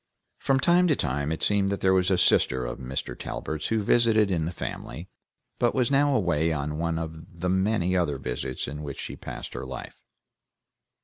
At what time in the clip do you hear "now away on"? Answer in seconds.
5.91-6.79